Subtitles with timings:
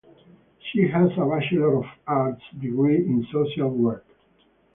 [0.71, 4.03] She has a Bachelor of Arts degree in social work.